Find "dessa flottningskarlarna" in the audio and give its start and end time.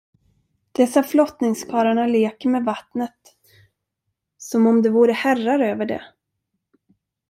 0.71-2.07